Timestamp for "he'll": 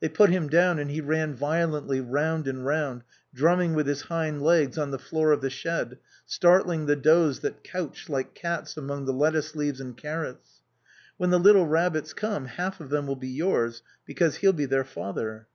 14.38-14.52